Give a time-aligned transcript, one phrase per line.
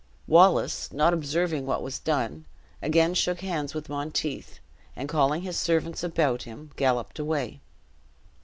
[0.25, 2.47] Wallace, not observing what was done,
[2.81, 4.59] again shook hands with Monteith,
[4.95, 7.61] and calling his servants about him, galloped away.